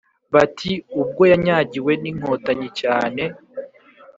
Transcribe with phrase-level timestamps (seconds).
[0.33, 0.71] Bati
[1.01, 3.23] “ubwo yanyagiwe n’Inkotanyi cyane“